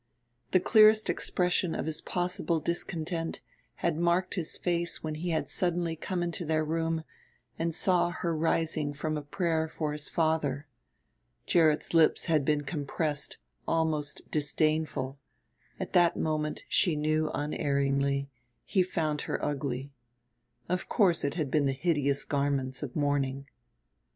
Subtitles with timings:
[0.49, 3.39] The clearest expression of his possible discontent
[3.85, 7.03] had marked his face when he had suddenly come into their room
[7.59, 10.65] and saw her rising from a prayer for his father.
[11.45, 13.37] Gerrit's lips had been compressed,
[13.67, 15.19] almost disdainful;
[15.79, 18.27] at that moment, she knew unerringly,
[18.65, 19.91] he found her ugly.
[20.67, 23.45] Of course it had been the hideous garments of mourning.